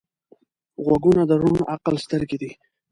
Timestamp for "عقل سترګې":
1.73-2.37